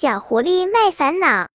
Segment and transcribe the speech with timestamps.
[0.00, 1.46] 小狐狸卖烦恼。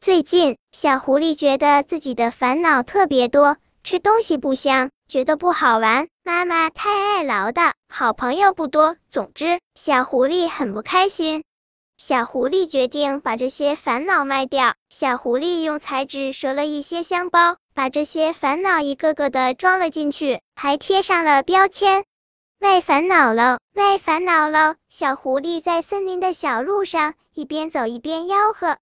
[0.00, 11.44] 最近，小狐狸觉得自己的烦恼特别多，吃东西不香，觉得不好玩，妈妈太爱唠叨，好朋友不多，总之，小狐狸很不开心。
[11.98, 14.72] 小狐狸决定把这些烦恼卖掉。
[14.88, 22.06] 小狐狸用彩纸折了一些香包，把这些烦恼一个个的装了进去，还贴上了标签。
[22.58, 24.76] 卖烦恼喽，卖烦恼喽！
[24.88, 28.78] 小狐狸在森林的小路上一边走一边吆喝。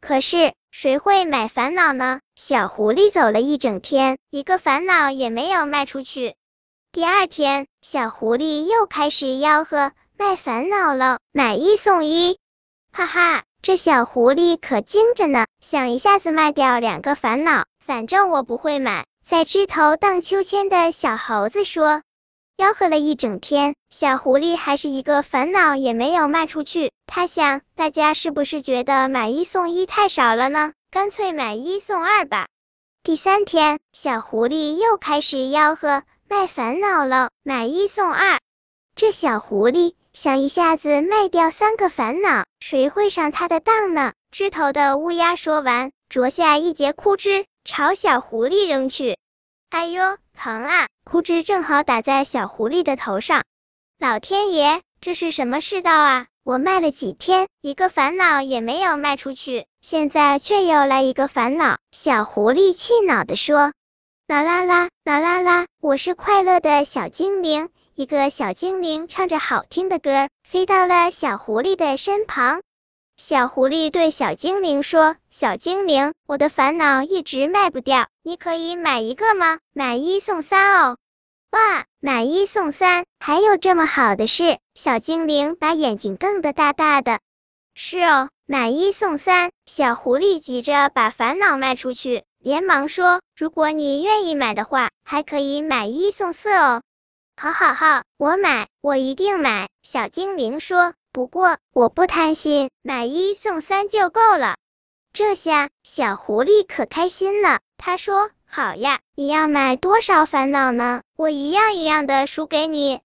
[0.00, 2.20] 可是谁会买烦恼呢？
[2.34, 6.34] 小狐狸走了一整天，一个烦恼也没有卖出去。
[6.92, 12.38] 第二天，小狐狸又开始吆喝卖烦恼了，买一送一。
[12.90, 17.66] 哈哈，这小狐狸可精着呢，想一下子卖掉两个烦恼。
[17.78, 19.04] 反正我不会买。
[19.22, 22.02] 在枝头荡秋千的小猴子说。
[22.60, 26.92] 吆喝了一整天，小狐狸还是一个烦恼也没有卖出去。
[27.06, 30.74] 他想，大家是不是觉得买一送一太少了呢？
[30.90, 32.48] 干脆买一送二吧。
[33.02, 38.40] 第三天，小狐狸又开始吆喝卖烦恼了，买一送二。
[38.94, 44.12] 这小狐狸想一下子卖掉三个烦恼，谁会上他的当呢？
[44.30, 49.16] 枝头的乌鸦说完，啄下一节枯枝，朝小狐狸扔去。
[49.70, 50.88] 哎呦，疼啊！
[51.04, 53.44] 枯枝正好打在小狐狸的头上。
[54.00, 56.26] 老天爷，这是什么世道啊！
[56.42, 61.78] 我卖了几天，一个烦恼也没有卖出去，现在却又来一个烦恼。
[61.92, 63.72] 小狐狸气恼的说
[64.26, 72.60] ：“啦啦啦，啦啦啦，我是快乐的小精灵。”一个小精灵唱着好听的歌，飞到了小狐狸的身旁。
[73.22, 79.58] 小狐狸对小精灵说：“小精灵，我的烦恼一直卖不掉，你可以买一个吗？
[79.74, 80.96] 买一送三哦！”
[81.52, 84.58] 哇，买一送三，还有这么好的事？
[84.74, 87.20] 小精灵把眼睛瞪得大大的。
[87.74, 89.50] 是哦，买一送三。
[89.66, 96.82] 小狐狸急着把烦恼卖出去，连忙说：“如果你愿意买的话，还可以买一送四哦。”
[97.36, 99.68] 好好好，我买，我一定买。
[99.82, 100.94] 小精灵说。
[101.12, 104.56] 不过我不贪心，买一送三就够了。
[105.12, 111.02] 这下小狐狸可开心了，他说：“好呀，你要买多少烦恼呢？
[111.16, 113.00] 我一样一样的数给你。”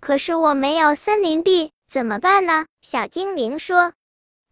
[0.00, 2.66] 可是我没有森林币，怎么办呢？
[2.80, 3.94] 小精灵说：“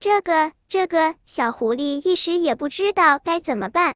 [0.01, 3.95] 这个，这个。”小狐狸一时也不知道该怎么办。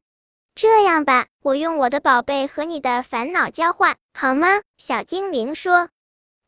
[0.55, 4.63] 这样吧，我用我的宝贝和你的烦恼交换，好吗？
[4.77, 5.89] 小精灵说。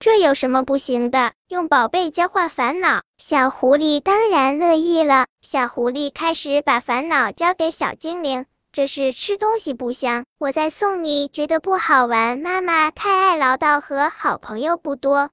[0.04, 1.32] 这有什么不行的？
[1.48, 5.28] 用宝贝交换烦恼，小狐狸当然乐意了。
[5.40, 8.44] 小狐狸开始把烦恼交给小精灵。
[8.70, 11.28] 这是吃东西不香，我再送你。
[11.28, 15.30] 觉得不好玩，妈妈太爱唠叨和好朋友不多。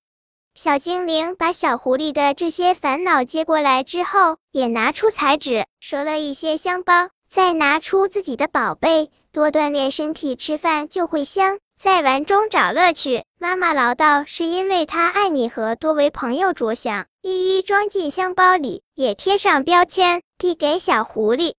[0.55, 11.57] 小精灵把小狐狸的这些烦恼接过来之后，也拿出彩纸，折了一些香包，再拿出自己的宝贝，多锻炼身体，吃饭就会香。
[11.77, 17.05] 在玩中找乐趣，妈妈唠叨是因为她爱你和多为朋友着想。
[17.21, 21.53] 一一装进香包里，也贴上标签，递给小狐狸。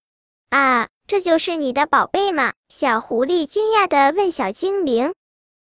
[0.49, 2.53] 啊，这就是你的宝贝吗？
[2.69, 5.15] 小狐狸惊讶的问小精灵。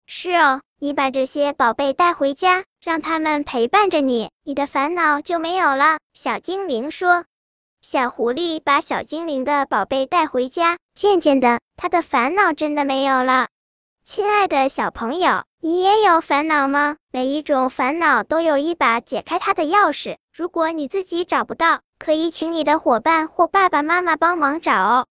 [0.05, 5.97] 是哦，你把这些宝贝带回家，让他们陪伴着你，你的烦恼就没有了。
[6.13, 7.23] 小精灵说。
[7.81, 13.47] 小狐狸把小精灵的宝贝带回家，渐渐的，他的烦恼真的没有了。
[14.05, 16.97] 亲爱的小朋友，你也有烦恼吗？
[17.11, 20.17] 每一种烦恼都有一把解开它的钥匙。
[20.31, 25.07] 如果你自己找不到，可以请你的伙伴或爸爸妈妈帮忙找哦。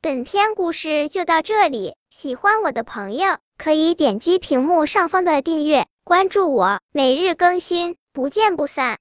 [0.00, 8.88] 本篇故事就到这里，喜欢我的朋友可以点击屏幕上方的订阅，关注我，每日更新，不见不散。